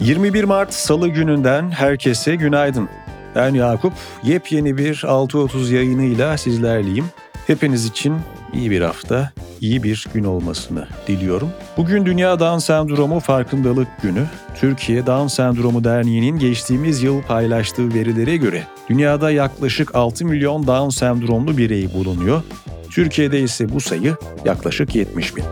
...21 0.00 0.44
Mart 0.44 0.74
Salı 0.74 1.08
gününden 1.08 1.70
herkese 1.70 2.34
günaydın. 2.34 2.88
Ben 3.34 3.54
Yakup, 3.54 3.92
yepyeni 4.22 4.78
bir 4.78 4.94
6.30 4.94 5.74
yayınıyla 5.74 6.38
sizlerleyim. 6.38 7.04
Hepiniz 7.46 7.86
için 7.86 8.16
iyi 8.56 8.70
bir 8.70 8.80
hafta, 8.80 9.32
iyi 9.60 9.82
bir 9.82 10.06
gün 10.14 10.24
olmasını 10.24 10.88
diliyorum. 11.08 11.50
Bugün 11.76 12.06
Dünya 12.06 12.40
Down 12.40 12.58
Sendromu 12.58 13.20
Farkındalık 13.20 13.88
Günü. 14.02 14.26
Türkiye 14.60 15.06
Down 15.06 15.26
Sendromu 15.26 15.84
Derneği'nin 15.84 16.38
geçtiğimiz 16.38 17.02
yıl 17.02 17.22
paylaştığı 17.22 17.94
verilere 17.94 18.36
göre 18.36 18.62
dünyada 18.88 19.30
yaklaşık 19.30 19.94
6 19.94 20.26
milyon 20.26 20.66
Down 20.66 20.88
sendromlu 20.88 21.58
birey 21.58 21.94
bulunuyor. 21.94 22.42
Türkiye'de 22.90 23.40
ise 23.40 23.68
bu 23.72 23.80
sayı 23.80 24.16
yaklaşık 24.44 24.94
70 24.94 25.36
bin. 25.36 25.44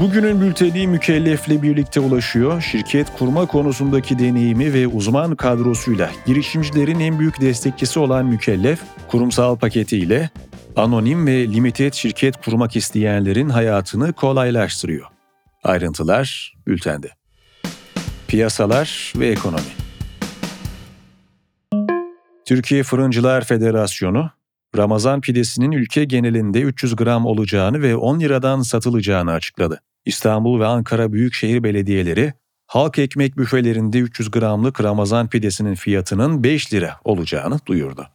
Bugünün 0.00 0.40
bülteni 0.40 0.86
mükellefle 0.86 1.62
birlikte 1.62 2.00
ulaşıyor. 2.00 2.60
Şirket 2.60 3.16
kurma 3.18 3.46
konusundaki 3.46 4.18
deneyimi 4.18 4.74
ve 4.74 4.86
uzman 4.86 5.36
kadrosuyla 5.36 6.10
girişimcilerin 6.26 7.00
en 7.00 7.18
büyük 7.18 7.40
destekçisi 7.40 7.98
olan 7.98 8.26
mükellef, 8.26 8.80
kurumsal 9.08 9.56
paketiyle 9.56 10.30
anonim 10.76 11.26
ve 11.26 11.48
limited 11.48 11.92
şirket 11.92 12.44
kurmak 12.44 12.76
isteyenlerin 12.76 13.48
hayatını 13.48 14.12
kolaylaştırıyor. 14.12 15.06
Ayrıntılar 15.64 16.54
bültende. 16.66 17.08
Piyasalar 18.28 19.12
ve 19.16 19.28
ekonomi. 19.28 19.62
Türkiye 22.44 22.82
Fırıncılar 22.82 23.44
Federasyonu, 23.44 24.30
Ramazan 24.78 25.20
pidesinin 25.20 25.72
ülke 25.72 26.04
genelinde 26.04 26.60
300 26.60 26.96
gram 26.96 27.26
olacağını 27.26 27.82
ve 27.82 27.96
10 27.96 28.20
liradan 28.20 28.62
satılacağını 28.62 29.32
açıkladı. 29.32 29.80
İstanbul 30.04 30.60
ve 30.60 30.66
Ankara 30.66 31.12
Büyükşehir 31.12 31.62
Belediyeleri, 31.62 32.32
halk 32.66 32.98
ekmek 32.98 33.36
büfelerinde 33.36 33.98
300 33.98 34.30
gramlık 34.30 34.82
Ramazan 34.82 35.28
pidesinin 35.28 35.74
fiyatının 35.74 36.44
5 36.44 36.72
lira 36.72 36.96
olacağını 37.04 37.58
duyurdu. 37.66 38.06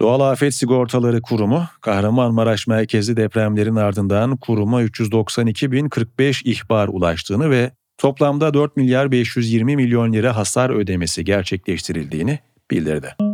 Doğal 0.00 0.20
Afet 0.20 0.54
Sigortaları 0.54 1.22
Kurumu, 1.22 1.66
Kahramanmaraş 1.80 2.66
merkezli 2.66 3.16
depremlerin 3.16 3.76
ardından 3.76 4.36
kuruma 4.36 4.82
392.045 4.82 6.44
ihbar 6.44 6.88
ulaştığını 6.88 7.50
ve 7.50 7.70
toplamda 7.98 8.54
4 8.54 8.76
milyar 8.76 9.12
520 9.12 9.76
milyon 9.76 10.12
lira 10.12 10.36
hasar 10.36 10.70
ödemesi 10.70 11.24
gerçekleştirildiğini 11.24 12.38
bildirdi. 12.70 13.25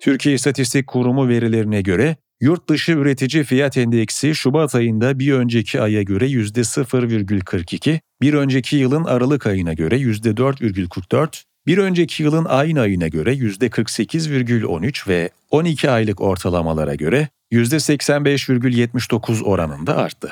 Türkiye 0.00 0.34
İstatistik 0.34 0.86
Kurumu 0.86 1.28
verilerine 1.28 1.82
göre 1.82 2.16
yurt 2.40 2.68
dışı 2.68 2.92
üretici 2.92 3.44
fiyat 3.44 3.76
endeksi 3.76 4.34
Şubat 4.34 4.74
ayında 4.74 5.18
bir 5.18 5.32
önceki 5.32 5.80
aya 5.80 6.02
göre 6.02 6.26
%0,42, 6.26 8.00
bir 8.20 8.34
önceki 8.34 8.76
yılın 8.76 9.04
Aralık 9.04 9.46
ayına 9.46 9.72
göre 9.72 9.96
%4,44, 9.96 11.42
bir 11.66 11.78
önceki 11.78 12.22
yılın 12.22 12.44
aynı 12.44 12.80
ayına 12.80 13.08
göre 13.08 13.34
%48,13 13.34 15.08
ve 15.08 15.30
12 15.50 15.90
aylık 15.90 16.20
ortalamalara 16.20 16.94
göre 16.94 17.28
%85,79 17.52 19.42
oranında 19.42 19.96
arttı. 19.96 20.30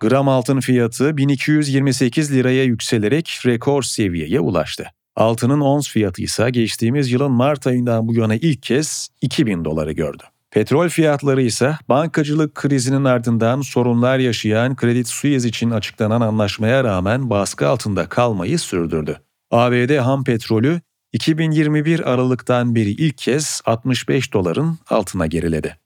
Gram 0.00 0.28
altın 0.28 0.60
fiyatı 0.60 1.16
1228 1.16 2.34
liraya 2.34 2.64
yükselerek 2.64 3.40
rekor 3.46 3.82
seviyeye 3.82 4.40
ulaştı. 4.40 4.86
Altının 5.16 5.60
ons 5.60 5.90
fiyatı 5.90 6.22
ise 6.22 6.50
geçtiğimiz 6.50 7.12
yılın 7.12 7.32
Mart 7.32 7.66
ayından 7.66 8.08
bu 8.08 8.14
yana 8.14 8.34
ilk 8.34 8.62
kez 8.62 9.08
2000 9.20 9.64
doları 9.64 9.92
gördü. 9.92 10.22
Petrol 10.50 10.88
fiyatları 10.88 11.42
ise 11.42 11.76
bankacılık 11.88 12.54
krizinin 12.54 13.04
ardından 13.04 13.60
sorunlar 13.60 14.18
yaşayan 14.18 14.76
Credit 14.80 15.08
Suisse 15.08 15.48
için 15.48 15.70
açıklanan 15.70 16.20
anlaşmaya 16.20 16.84
rağmen 16.84 17.30
baskı 17.30 17.68
altında 17.68 18.08
kalmayı 18.08 18.58
sürdürdü. 18.58 19.20
ABD 19.50 19.96
ham 19.96 20.24
petrolü 20.24 20.80
2021 21.12 22.10
Aralık'tan 22.12 22.74
beri 22.74 22.90
ilk 22.90 23.18
kez 23.18 23.60
65 23.64 24.32
doların 24.32 24.78
altına 24.90 25.26
geriledi. 25.26 25.76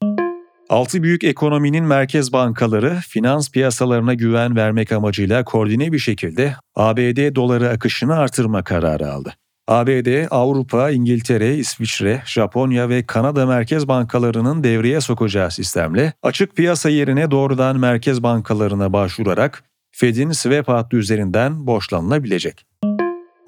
Altı 0.71 1.03
büyük 1.03 1.25
ekonominin 1.25 1.85
merkez 1.85 2.33
bankaları 2.33 2.99
finans 3.09 3.51
piyasalarına 3.51 4.15
güven 4.15 4.57
vermek 4.57 4.93
amacıyla 4.93 5.45
koordine 5.45 5.93
bir 5.93 5.99
şekilde 5.99 6.55
ABD 6.75 7.35
doları 7.35 7.69
akışını 7.69 8.17
artırma 8.17 8.65
kararı 8.65 9.13
aldı. 9.13 9.35
ABD, 9.69 10.27
Avrupa, 10.31 10.91
İngiltere, 10.91 11.57
İsviçre, 11.57 12.23
Japonya 12.27 12.89
ve 12.89 13.07
Kanada 13.07 13.47
merkez 13.47 13.89
bankalarının 13.89 14.65
devreye 14.65 15.01
sokacağı 15.01 15.51
sistemle 15.51 16.13
açık 16.23 16.57
piyasa 16.57 16.91
yerine 16.91 17.31
doğrudan 17.31 17.79
merkez 17.79 18.23
bankalarına 18.23 18.93
başvurarak 18.93 19.65
Fed'in 19.93 20.33
swap 20.33 20.69
hattı 20.69 20.97
üzerinden 20.97 21.67
borçlanılabilecek. 21.67 22.67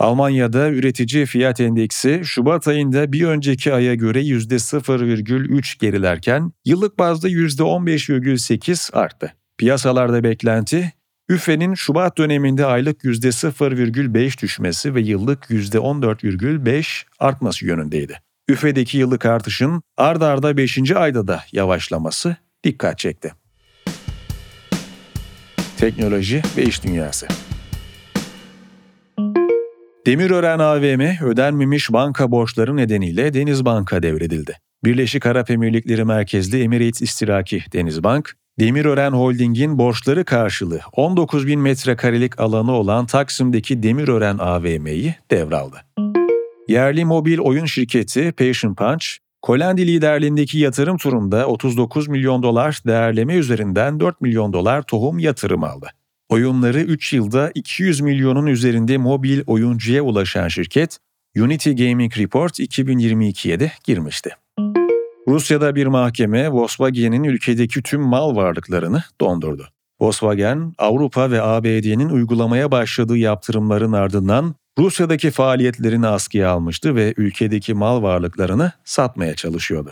Almanya'da 0.02 0.70
üretici 0.70 1.26
fiyat 1.26 1.60
endeksi 1.60 2.20
Şubat 2.24 2.68
ayında 2.68 3.12
bir 3.12 3.24
önceki 3.24 3.74
aya 3.74 3.94
göre 3.94 4.20
%0,3 4.22 5.80
gerilerken 5.80 6.52
yıllık 6.64 6.98
bazda 6.98 7.28
%15,8 7.28 8.96
arttı. 8.96 9.34
Piyasalarda 9.58 10.24
beklenti 10.24 10.92
Üfe'nin 11.28 11.74
Şubat 11.74 12.18
döneminde 12.18 12.66
aylık 12.66 13.04
%0,5 13.04 14.42
düşmesi 14.42 14.94
ve 14.94 15.00
yıllık 15.00 15.50
%14,5 15.50 17.02
artması 17.18 17.66
yönündeydi. 17.66 18.18
Üfe'deki 18.48 18.98
yıllık 18.98 19.26
artışın 19.26 19.82
ard 19.96 20.20
arda 20.20 20.56
5. 20.56 20.92
ayda 20.92 21.26
da 21.28 21.44
yavaşlaması 21.52 22.36
dikkat 22.64 22.98
çekti. 22.98 23.32
Teknoloji 25.76 26.42
ve 26.56 26.62
iş 26.62 26.84
dünyası 26.84 27.26
Demirören 30.06 30.58
AVM 30.58 31.24
ödenmemiş 31.24 31.92
banka 31.92 32.30
borçları 32.30 32.76
nedeniyle 32.76 33.34
Denizbank'a 33.34 34.02
devredildi. 34.02 34.58
Birleşik 34.84 35.26
Arap 35.26 35.50
Emirlikleri 35.50 36.04
merkezli 36.04 36.62
Emirates 36.62 37.02
İstiraki 37.02 37.64
Denizbank, 37.72 38.36
Demirören 38.60 39.12
Holding'in 39.12 39.78
borçları 39.78 40.24
karşılığı 40.24 40.80
19 40.92 41.46
bin 41.46 41.60
metrekarelik 41.60 42.40
alanı 42.40 42.72
olan 42.72 43.06
Taksim'deki 43.06 43.82
Demirören 43.82 44.38
AVM'yi 44.38 45.14
devraldı. 45.30 45.76
Yerli 46.68 47.04
mobil 47.04 47.38
oyun 47.38 47.64
şirketi 47.64 48.32
Passion 48.32 48.74
Punch, 48.74 49.06
Kolendi 49.42 49.86
liderliğindeki 49.86 50.58
yatırım 50.58 50.96
turunda 50.96 51.46
39 51.46 52.08
milyon 52.08 52.42
dolar 52.42 52.80
değerleme 52.86 53.34
üzerinden 53.34 54.00
4 54.00 54.20
milyon 54.20 54.52
dolar 54.52 54.82
tohum 54.82 55.18
yatırım 55.18 55.64
aldı. 55.64 55.86
Oyunları 56.32 56.80
3 56.80 57.12
yılda 57.12 57.50
200 57.54 58.00
milyonun 58.00 58.46
üzerinde 58.46 58.96
mobil 58.96 59.42
oyuncuya 59.46 60.02
ulaşan 60.02 60.48
şirket, 60.48 60.98
Unity 61.36 61.70
Gaming 61.70 62.18
Report 62.18 62.58
2022'ye 62.58 63.60
de 63.60 63.72
girmişti. 63.84 64.30
Rusya'da 65.28 65.74
bir 65.74 65.86
mahkeme 65.86 66.50
Volkswagen'in 66.50 67.24
ülkedeki 67.24 67.82
tüm 67.82 68.00
mal 68.00 68.36
varlıklarını 68.36 69.02
dondurdu. 69.20 69.68
Volkswagen, 70.00 70.72
Avrupa 70.78 71.30
ve 71.30 71.42
ABD'nin 71.42 72.08
uygulamaya 72.08 72.70
başladığı 72.70 73.16
yaptırımların 73.16 73.92
ardından 73.92 74.54
Rusya'daki 74.78 75.30
faaliyetlerini 75.30 76.06
askıya 76.06 76.50
almıştı 76.50 76.96
ve 76.96 77.14
ülkedeki 77.16 77.74
mal 77.74 78.02
varlıklarını 78.02 78.72
satmaya 78.84 79.34
çalışıyordu. 79.34 79.90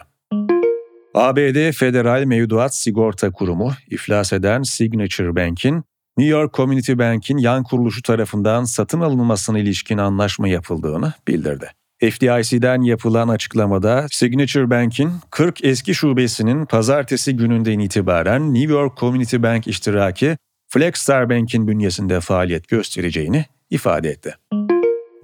ABD 1.15 1.72
Federal 1.72 2.25
Mevduat 2.25 2.77
Sigorta 2.77 3.31
Kurumu, 3.31 3.72
iflas 3.91 4.33
eden 4.33 4.62
Signature 4.62 5.37
Bank'in 5.37 5.84
New 6.20 6.38
York 6.38 6.54
Community 6.54 6.92
Bank'in 6.92 7.38
yan 7.38 7.62
kuruluşu 7.62 8.03
tarafından 8.03 8.64
satın 8.64 9.00
alınmasına 9.00 9.58
ilişkin 9.58 9.98
anlaşma 9.98 10.48
yapıldığını 10.48 11.12
bildirdi. 11.28 11.71
FDIC'den 12.00 12.83
yapılan 12.83 13.28
açıklamada 13.28 14.06
Signature 14.10 14.71
Bank'in 14.71 15.10
40 15.30 15.65
eski 15.65 15.95
şubesinin 15.95 16.66
pazartesi 16.66 17.36
gününden 17.36 17.78
itibaren 17.78 18.54
New 18.54 18.72
York 18.72 18.97
Community 18.97 19.36
Bank 19.36 19.66
iştiraki 19.66 20.36
Flexstar 20.68 21.30
Bank'in 21.30 21.68
bünyesinde 21.68 22.21
faaliyet 22.21 22.68
göstereceğini 22.68 23.45
ifade 23.71 24.09
etti. 24.09 24.34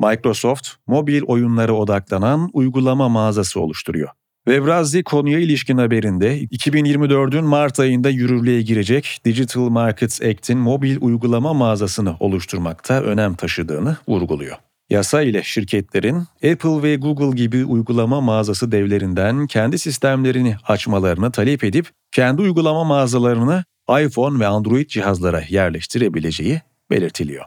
Microsoft, 0.00 0.68
mobil 0.86 1.22
oyunlara 1.22 1.72
odaklanan 1.72 2.50
uygulama 2.52 3.08
mağazası 3.08 3.60
oluşturuyor. 3.60 4.08
Webrazzi 4.46 5.02
konuya 5.02 5.38
ilişkin 5.38 5.78
haberinde 5.78 6.40
2024'ün 6.40 7.44
Mart 7.44 7.80
ayında 7.80 8.10
yürürlüğe 8.10 8.62
girecek 8.62 9.20
Digital 9.24 9.68
Markets 9.68 10.22
Act'in 10.22 10.58
mobil 10.58 10.96
uygulama 11.00 11.54
mağazasını 11.54 12.16
oluşturmakta 12.20 13.02
önem 13.02 13.34
taşıdığını 13.34 13.96
vurguluyor. 14.08 14.56
Yasa 14.90 15.22
ile 15.22 15.42
şirketlerin 15.42 16.16
Apple 16.52 16.82
ve 16.82 16.96
Google 16.96 17.36
gibi 17.36 17.64
uygulama 17.64 18.20
mağazası 18.20 18.72
devlerinden 18.72 19.46
kendi 19.46 19.78
sistemlerini 19.78 20.56
açmalarını 20.64 21.32
talep 21.32 21.64
edip 21.64 21.86
kendi 22.12 22.42
uygulama 22.42 22.84
mağazalarını 22.84 23.64
iPhone 24.00 24.40
ve 24.40 24.46
Android 24.46 24.88
cihazlara 24.88 25.42
yerleştirebileceği 25.48 26.60
belirtiliyor. 26.90 27.44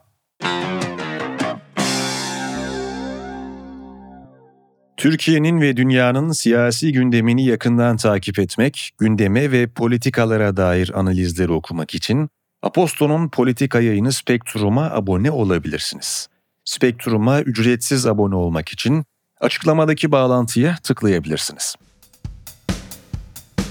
Türkiye'nin 4.99 5.61
ve 5.61 5.77
dünyanın 5.77 6.31
siyasi 6.31 6.91
gündemini 6.91 7.45
yakından 7.45 7.97
takip 7.97 8.39
etmek, 8.39 8.91
gündeme 8.97 9.51
ve 9.51 9.67
politikalara 9.67 10.57
dair 10.57 10.99
analizleri 10.99 11.51
okumak 11.51 11.95
için 11.95 12.29
Aposto'nun 12.61 13.29
politika 13.29 13.79
yayını 13.81 14.11
Spektrum'a 14.13 14.89
abone 14.91 15.31
olabilirsiniz. 15.31 16.27
Spektrum'a 16.65 17.41
ücretsiz 17.41 18.05
abone 18.05 18.35
olmak 18.35 18.69
için 18.69 19.03
açıklamadaki 19.41 20.11
bağlantıya 20.11 20.75
tıklayabilirsiniz. 20.83 21.75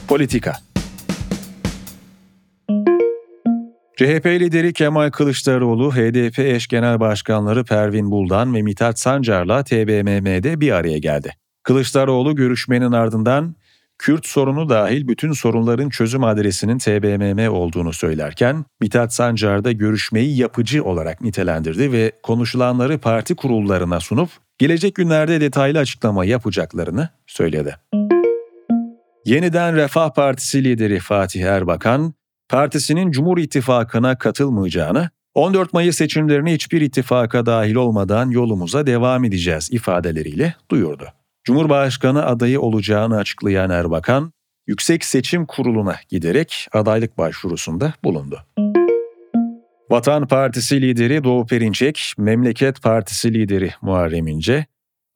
Politika 0.09 0.57
CHP 3.99 4.27
lideri 4.27 4.73
Kemal 4.73 5.11
Kılıçdaroğlu, 5.11 5.93
HDP 5.93 6.39
eş 6.39 6.67
genel 6.67 7.00
başkanları 7.00 7.65
Pervin 7.65 8.11
Buldan 8.11 8.55
ve 8.55 8.62
Mithat 8.62 8.99
Sancar'la 8.99 9.65
TBMM'de 9.65 10.61
bir 10.61 10.73
araya 10.73 10.99
geldi. 10.99 11.33
Kılıçdaroğlu 11.62 12.37
görüşmenin 12.37 12.93
ardından 12.93 13.55
Kürt 13.99 14.27
sorunu 14.27 14.69
dahil 14.69 15.09
bütün 15.09 15.33
sorunların 15.33 15.89
çözüm 15.89 16.25
adresinin 16.25 16.79
TBMM 16.79 17.53
olduğunu 17.53 17.93
söylerken 17.93 18.65
Mithat 18.81 19.15
Sancar 19.15 19.65
da 19.65 19.73
görüşmeyi 19.73 20.37
yapıcı 20.37 20.85
olarak 20.85 21.21
nitelendirdi 21.21 21.93
ve 21.93 22.12
konuşulanları 22.23 22.99
parti 22.99 23.35
kurullarına 23.35 24.01
sunup 24.01 24.31
gelecek 24.59 24.94
günlerde 24.94 25.41
detaylı 25.41 25.79
açıklama 25.79 26.25
yapacaklarını 26.25 27.09
söyledi. 27.27 27.77
Yeniden 29.25 29.77
Refah 29.77 30.11
Partisi 30.15 30.65
lideri 30.65 30.99
Fatih 30.99 31.43
Erbakan, 31.43 32.15
partisinin 32.49 33.11
Cumhur 33.11 33.39
İttifakı'na 33.39 34.19
katılmayacağını, 34.19 35.11
14 35.35 35.73
Mayıs 35.73 35.97
seçimlerini 35.97 36.55
hiçbir 36.55 36.81
ittifaka 36.81 37.47
dahil 37.47 37.75
olmadan 37.75 38.31
yolumuza 38.31 38.87
devam 38.87 39.25
edeceğiz 39.25 39.69
ifadeleriyle 39.73 40.55
duyurdu. 40.71 41.09
Cumhurbaşkanı 41.45 42.27
adayı 42.27 42.61
olacağını 42.61 43.17
açıklayan 43.17 43.71
Erbakan, 43.71 44.33
Yüksek 44.67 45.05
Seçim 45.05 45.47
Kurulu'na 45.47 45.97
giderek 46.09 46.69
adaylık 46.73 47.19
başvurusunda 47.19 47.93
bulundu. 48.05 48.41
Vatan 49.91 50.27
Partisi 50.27 50.81
lideri 50.83 51.25
Doğu 51.25 51.47
Perinçek, 51.47 52.12
Memleket 52.19 52.83
Partisi 52.83 53.35
lideri 53.35 53.71
Muharrem 53.83 54.27
İnce, 54.27 54.67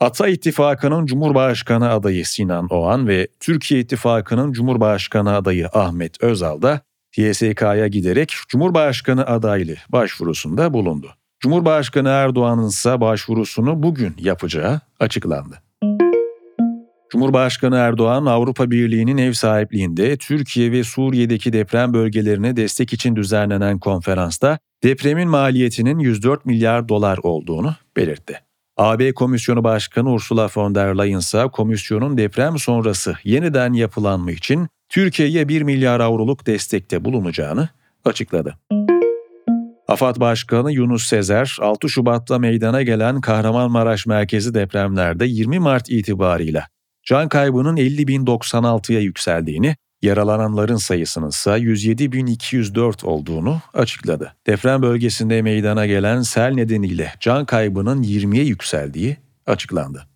Ata 0.00 0.28
İttifakı'nın 0.28 1.06
Cumhurbaşkanı 1.06 1.90
adayı 1.90 2.26
Sinan 2.26 2.66
Oğan 2.70 3.08
ve 3.08 3.28
Türkiye 3.40 3.80
İttifakı'nın 3.80 4.52
Cumhurbaşkanı 4.52 5.34
adayı 5.34 5.68
Ahmet 5.68 6.22
Özal 6.22 6.62
da 6.62 6.80
YSK'ya 7.16 7.88
giderek 7.88 8.34
Cumhurbaşkanı 8.48 9.26
adaylığı 9.26 9.76
başvurusunda 9.88 10.74
bulundu. 10.74 11.14
Cumhurbaşkanı 11.40 12.08
Erdoğan'ın 12.08 12.68
ise 12.68 13.00
başvurusunu 13.00 13.82
bugün 13.82 14.14
yapacağı 14.18 14.80
açıklandı. 15.00 15.62
Cumhurbaşkanı 17.12 17.76
Erdoğan 17.76 18.26
Avrupa 18.26 18.70
Birliği'nin 18.70 19.18
ev 19.18 19.32
sahipliğinde 19.32 20.16
Türkiye 20.16 20.72
ve 20.72 20.84
Suriye'deki 20.84 21.52
deprem 21.52 21.94
bölgelerine 21.94 22.56
destek 22.56 22.92
için 22.92 23.16
düzenlenen 23.16 23.78
konferansta 23.78 24.58
depremin 24.82 25.28
maliyetinin 25.28 25.98
104 25.98 26.46
milyar 26.46 26.88
dolar 26.88 27.18
olduğunu 27.22 27.74
belirtti. 27.96 28.40
AB 28.76 29.14
Komisyonu 29.14 29.64
Başkanı 29.64 30.10
Ursula 30.12 30.48
von 30.56 30.74
der 30.74 30.98
Leyen 30.98 31.18
ise 31.18 31.46
komisyonun 31.52 32.18
deprem 32.18 32.58
sonrası 32.58 33.14
yeniden 33.24 33.72
yapılanma 33.72 34.30
için 34.30 34.68
Türkiye'ye 34.92 35.48
1 35.48 35.62
milyar 35.62 36.00
avroluk 36.00 36.46
destekte 36.46 37.04
bulunacağını 37.04 37.68
açıkladı. 38.04 38.58
AFAD 39.88 40.20
Başkanı 40.20 40.72
Yunus 40.72 41.06
Sezer, 41.06 41.56
6 41.60 41.88
Şubat'ta 41.88 42.38
meydana 42.38 42.82
gelen 42.82 43.20
Kahramanmaraş 43.20 44.06
merkezi 44.06 44.54
depremlerde 44.54 45.26
20 45.26 45.58
Mart 45.58 45.90
itibarıyla 45.90 46.66
can 47.04 47.28
kaybının 47.28 47.76
50.096'ya 47.76 49.00
yükseldiğini, 49.00 49.76
yaralananların 50.02 50.76
sayısının 50.76 51.28
ise 51.28 51.50
107.204 51.50 53.06
olduğunu 53.06 53.60
açıkladı. 53.74 54.34
Deprem 54.46 54.82
bölgesinde 54.82 55.42
meydana 55.42 55.86
gelen 55.86 56.22
sel 56.22 56.52
nedeniyle 56.52 57.12
can 57.20 57.44
kaybının 57.44 58.02
20'ye 58.02 58.44
yükseldiği 58.44 59.16
açıklandı. 59.46 60.06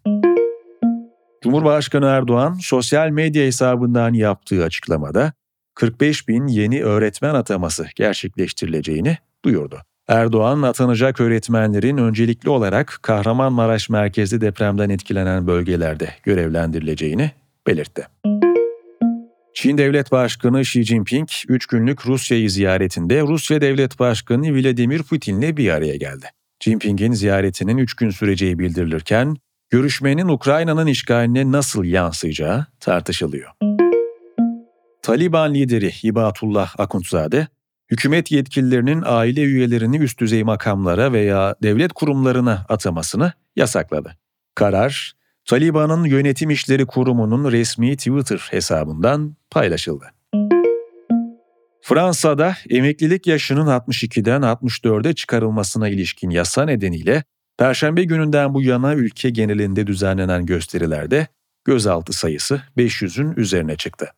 Cumhurbaşkanı 1.43 2.07
Erdoğan 2.07 2.59
sosyal 2.63 3.11
medya 3.11 3.45
hesabından 3.45 4.15
yaptığı 4.15 4.65
açıklamada 4.65 5.33
45 5.75 6.29
bin 6.29 6.47
yeni 6.47 6.85
öğretmen 6.85 7.35
ataması 7.35 7.87
gerçekleştirileceğini 7.97 9.19
duyurdu. 9.45 9.81
Erdoğan 10.09 10.63
atanacak 10.63 11.21
öğretmenlerin 11.21 11.97
öncelikli 11.97 12.49
olarak 12.49 12.99
Kahramanmaraş 13.03 13.91
merkezli 13.91 14.41
depremden 14.41 14.91
etkilenen 14.91 15.47
bölgelerde 15.47 16.11
görevlendirileceğini 16.23 17.31
belirtti. 17.67 18.07
Çin 19.55 19.79
Devlet 19.79 20.13
Başkanı 20.13 20.61
Xi 20.61 20.85
Jinping 20.85 21.29
3 21.49 21.67
günlük 21.67 22.07
Rusya'yı 22.07 22.51
ziyaretinde 22.51 23.23
Rusya 23.23 23.61
Devlet 23.61 23.99
Başkanı 23.99 24.55
Vladimir 24.55 25.03
Putin'le 25.03 25.57
bir 25.57 25.71
araya 25.71 25.97
geldi. 25.97 26.27
Jinping'in 26.61 27.13
ziyaretinin 27.13 27.79
3 27.79 27.95
gün 27.95 28.11
süreceği 28.11 28.59
bildirilirken 28.59 29.37
görüşmenin 29.71 30.29
Ukrayna'nın 30.29 30.87
işgaline 30.87 31.53
nasıl 31.53 31.85
yansıyacağı 31.85 32.67
tartışılıyor. 32.81 33.51
Taliban 35.03 35.55
lideri 35.55 35.91
Hibatullah 35.91 36.75
Akuntzade, 36.79 37.49
hükümet 37.91 38.33
yetkililerinin 38.33 39.03
aile 39.07 39.43
üyelerini 39.43 39.99
üst 39.99 40.21
düzey 40.21 40.45
makamlara 40.45 41.13
veya 41.13 41.57
devlet 41.63 41.93
kurumlarına 41.93 42.67
atamasını 42.69 43.33
yasakladı. 43.57 44.17
Karar, 44.55 45.13
Taliban'ın 45.45 46.05
Yönetim 46.05 46.51
İşleri 46.51 46.87
Kurumu'nun 46.87 47.53
resmi 47.53 47.97
Twitter 47.97 48.49
hesabından 48.51 49.37
paylaşıldı. 49.51 50.05
Fransa'da 51.83 52.57
emeklilik 52.71 53.27
yaşının 53.27 53.67
62'den 53.67 54.43
64'e 54.43 55.15
çıkarılmasına 55.15 55.89
ilişkin 55.89 56.31
yasa 56.31 56.65
nedeniyle 56.65 57.25
Perşembe 57.59 58.05
gününden 58.05 58.55
bu 58.55 58.63
yana 58.63 58.95
ülke 58.95 59.31
genelinde 59.31 59.87
düzenlenen 59.87 60.47
gösterilerde 60.47 61.27
gözaltı 61.65 62.13
sayısı 62.13 62.63
500'ün 62.77 63.35
üzerine 63.37 63.77
çıktı. 63.77 64.13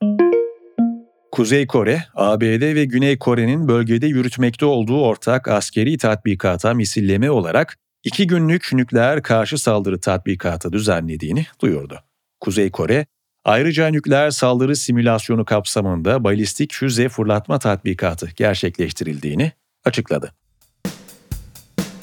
Kuzey 1.32 1.67
Kore, 1.67 2.05
ABD 2.14 2.75
ve 2.75 2.85
Güney 2.85 3.19
Kore'nin 3.19 3.69
bölgede 3.69 4.06
yürütmekte 4.06 4.67
olduğu 4.67 5.02
ortak 5.02 5.49
askeri 5.49 5.99
tatbikata 5.99 6.75
misilleme 6.75 7.31
olarak 7.31 7.76
iki 8.05 8.26
günlük 8.26 8.70
nükleer 8.73 9.23
karşı 9.23 9.58
saldırı 9.58 10.00
tatbikatı 10.00 10.72
düzenlediğini 10.72 11.46
duyurdu. 11.60 12.01
Kuzey 12.41 12.70
Kore, 12.70 13.06
ayrıca 13.44 13.89
nükleer 13.89 14.31
saldırı 14.31 14.77
simülasyonu 14.77 15.44
kapsamında 15.44 16.24
balistik 16.24 16.72
füze 16.74 17.08
fırlatma 17.08 17.58
tatbikatı 17.58 18.31
gerçekleştirildiğini 18.36 19.53
açıkladı. 19.84 20.32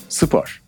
Spor 0.10 0.65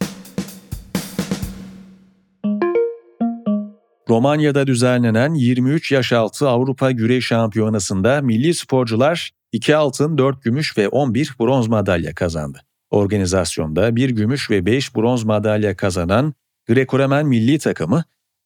Romanya'da 4.10 4.68
düzenlenen 4.68 5.34
23 5.34 5.92
yaş 5.92 6.14
altı 6.14 6.50
Avrupa 6.50 6.92
Güreş 6.92 7.26
Şampiyonası'nda 7.26 8.22
milli 8.22 8.54
sporcular 8.54 9.32
2 9.52 9.76
altın, 9.76 10.18
4 10.18 10.44
gümüş 10.44 10.78
ve 10.78 10.88
11 10.88 11.36
bronz 11.40 11.68
madalya 11.68 12.16
kazandı. 12.16 12.62
Organizasyonda 12.90 13.96
1 13.96 14.10
gümüş 14.10 14.50
ve 14.50 14.66
5 14.66 14.96
bronz 14.96 15.24
madalya 15.24 15.76
kazanan 15.76 16.34
Greco-Romen 16.70 17.26
milli 17.26 17.60
takımı 17.60 18.04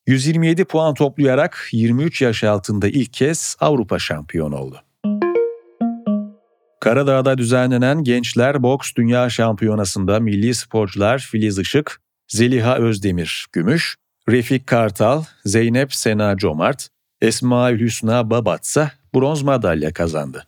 127 0.07 0.65
puan 0.65 0.93
toplayarak 0.93 1.67
23 1.71 2.21
yaş 2.21 2.43
altında 2.43 2.87
ilk 2.87 3.13
kez 3.13 3.55
Avrupa 3.59 3.99
şampiyonu 3.99 4.57
oldu. 4.57 4.81
Karadağ'da 6.79 7.37
düzenlenen 7.37 8.03
Gençler 8.03 8.63
Boks 8.63 8.91
Dünya 8.97 9.29
Şampiyonası'nda 9.29 10.19
milli 10.19 10.55
sporcular 10.55 11.27
Filiz 11.31 11.59
Işık, 11.59 12.01
Zeliha 12.27 12.77
Özdemir 12.77 13.47
gümüş, 13.51 13.95
Refik 14.29 14.67
Kartal, 14.67 15.23
Zeynep 15.45 15.93
Sena 15.93 16.37
Comart, 16.37 16.87
Esma 17.21 17.71
Hüsna 17.71 18.29
Babatsa 18.29 18.91
bronz 19.15 19.41
madalya 19.41 19.93
kazandı. 19.93 20.47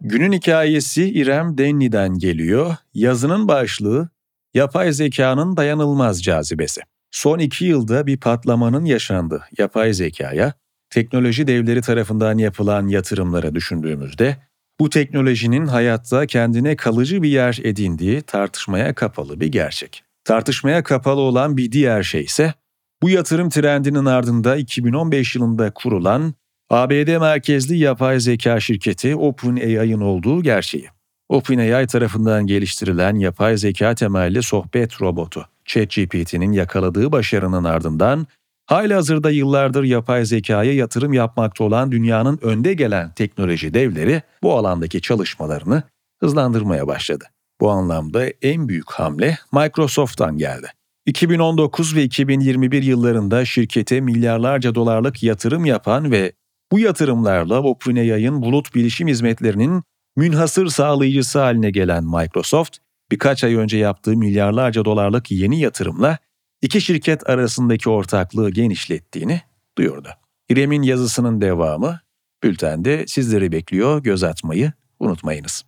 Günün 0.00 0.32
hikayesi 0.32 1.10
İrem 1.10 1.58
Denli'den 1.58 2.18
geliyor. 2.18 2.76
Yazının 2.94 3.48
başlığı 3.48 4.08
Yapay 4.54 4.92
zekanın 4.92 5.56
dayanılmaz 5.56 6.22
cazibesi. 6.22 6.80
Son 7.10 7.38
iki 7.38 7.64
yılda 7.64 8.06
bir 8.06 8.16
patlamanın 8.16 8.84
yaşandı 8.84 9.44
yapay 9.58 9.92
zekaya, 9.92 10.52
teknoloji 10.90 11.46
devleri 11.46 11.82
tarafından 11.82 12.38
yapılan 12.38 12.88
yatırımlara 12.88 13.54
düşündüğümüzde, 13.54 14.36
bu 14.80 14.90
teknolojinin 14.90 15.66
hayatta 15.66 16.26
kendine 16.26 16.76
kalıcı 16.76 17.22
bir 17.22 17.28
yer 17.28 17.58
edindiği 17.62 18.22
tartışmaya 18.22 18.94
kapalı 18.94 19.40
bir 19.40 19.46
gerçek. 19.46 20.07
Tartışmaya 20.28 20.82
kapalı 20.82 21.20
olan 21.20 21.56
bir 21.56 21.72
diğer 21.72 22.02
şey 22.02 22.20
ise 22.20 22.54
bu 23.02 23.10
yatırım 23.10 23.48
trendinin 23.50 24.04
ardında 24.04 24.56
2015 24.56 25.34
yılında 25.34 25.70
kurulan 25.70 26.34
ABD 26.70 27.18
merkezli 27.20 27.78
yapay 27.78 28.20
zeka 28.20 28.60
şirketi 28.60 29.16
OpenAI'ın 29.16 30.00
olduğu 30.00 30.42
gerçeği. 30.42 30.88
OpenAI 31.28 31.86
tarafından 31.86 32.46
geliştirilen 32.46 33.14
yapay 33.14 33.56
zeka 33.56 33.94
temelli 33.94 34.42
sohbet 34.42 35.02
robotu 35.02 35.46
ChatGPT'nin 35.64 36.52
yakaladığı 36.52 37.12
başarının 37.12 37.64
ardından 37.64 38.26
halihazırda 38.66 39.30
yıllardır 39.30 39.84
yapay 39.84 40.24
zekaya 40.24 40.74
yatırım 40.74 41.12
yapmakta 41.12 41.64
olan 41.64 41.92
dünyanın 41.92 42.38
önde 42.42 42.74
gelen 42.74 43.12
teknoloji 43.12 43.74
devleri 43.74 44.22
bu 44.42 44.56
alandaki 44.56 45.00
çalışmalarını 45.00 45.82
hızlandırmaya 46.20 46.86
başladı. 46.86 47.24
Bu 47.60 47.70
anlamda 47.70 48.26
en 48.42 48.68
büyük 48.68 48.90
hamle 48.90 49.38
Microsoft'tan 49.52 50.38
geldi. 50.38 50.66
2019 51.06 51.96
ve 51.96 52.02
2021 52.02 52.82
yıllarında 52.82 53.44
şirkete 53.44 54.00
milyarlarca 54.00 54.74
dolarlık 54.74 55.22
yatırım 55.22 55.64
yapan 55.64 56.10
ve 56.10 56.32
bu 56.72 56.78
yatırımlarla 56.78 57.62
OpenAI'ın 57.62 58.42
bulut 58.42 58.74
bilişim 58.74 59.08
hizmetlerinin 59.08 59.82
münhasır 60.16 60.66
sağlayıcısı 60.66 61.38
haline 61.38 61.70
gelen 61.70 62.04
Microsoft, 62.04 62.76
birkaç 63.10 63.44
ay 63.44 63.54
önce 63.54 63.78
yaptığı 63.78 64.16
milyarlarca 64.16 64.84
dolarlık 64.84 65.30
yeni 65.30 65.60
yatırımla 65.60 66.18
iki 66.62 66.80
şirket 66.80 67.30
arasındaki 67.30 67.90
ortaklığı 67.90 68.50
genişlettiğini 68.50 69.40
duyurdu. 69.78 70.08
İrem'in 70.48 70.82
yazısının 70.82 71.40
devamı 71.40 72.00
bültende 72.42 73.06
sizleri 73.06 73.52
bekliyor, 73.52 74.02
göz 74.02 74.22
atmayı 74.22 74.72
unutmayınız. 75.00 75.64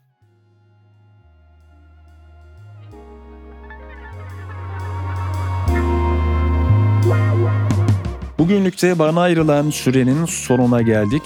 Bugünlükte 8.41 8.99
bana 8.99 9.21
ayrılan 9.21 9.71
sürenin 9.71 10.25
sonuna 10.25 10.83
geldik. 10.83 11.23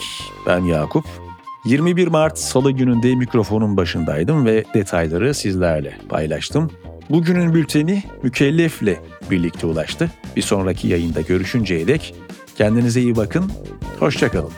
Ben 0.47 0.59
Yakup. 0.59 1.05
21 1.65 2.09
Mart 2.09 2.39
Salı 2.39 2.71
gününde 2.71 3.15
mikrofonun 3.15 3.77
başındaydım 3.77 4.47
ve 4.47 4.65
detayları 4.75 5.35
sizlerle 5.35 5.99
paylaştım. 6.09 6.71
Bugünün 7.11 7.55
bülteni 7.55 8.03
mükellefle 8.23 9.01
birlikte 9.31 9.67
ulaştı. 9.67 10.11
Bir 10.37 10.43
sonraki 10.43 10.89
yayında 10.89 11.21
görüşünceye 11.21 11.87
dek 11.87 12.15
kendinize 12.57 13.01
iyi 13.01 13.17
bakın, 13.17 13.53
hoşçakalın. 13.99 14.53